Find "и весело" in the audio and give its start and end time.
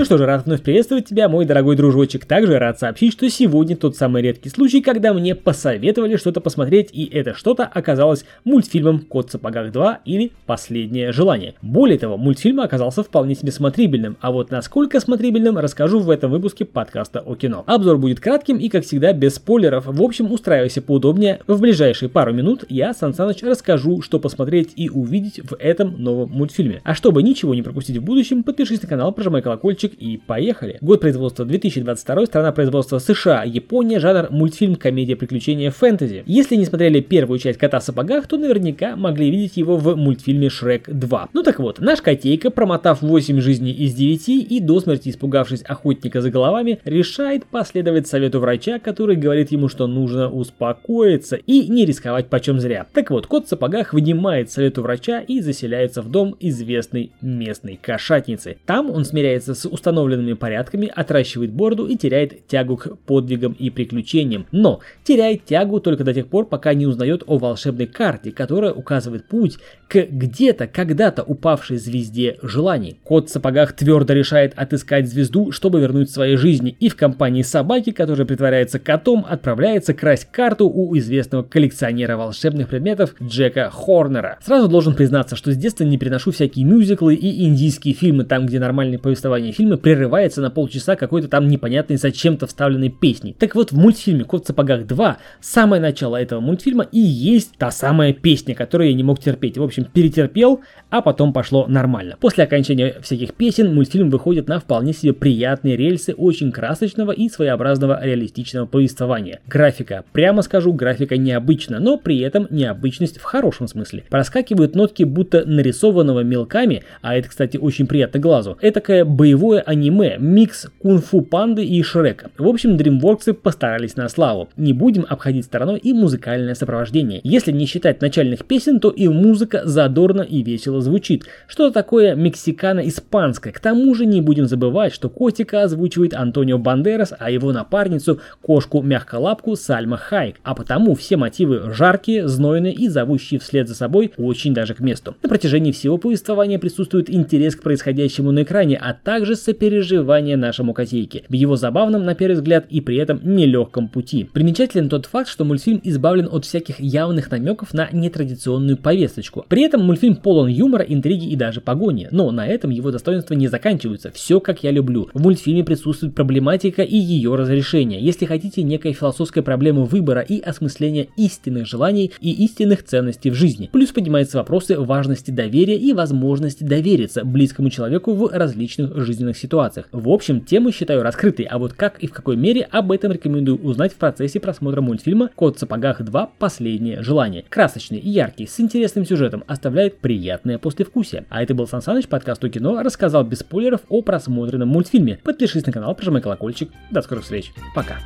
130.22-130.80